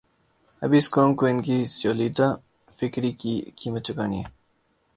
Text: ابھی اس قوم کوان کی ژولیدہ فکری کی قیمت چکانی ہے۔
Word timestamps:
ابھی 0.63 0.77
اس 0.77 0.87
قوم 0.89 1.11
کوان 1.19 1.37
کی 1.45 1.57
ژولیدہ 1.79 2.27
فکری 2.77 3.11
کی 3.21 3.33
قیمت 3.57 3.81
چکانی 3.87 4.19
ہے۔ 4.19 4.29